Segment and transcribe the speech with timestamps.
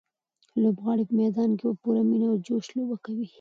[0.61, 3.27] لوبغاړي په میدان کې په پوره مینه او جوش لوبه کوي.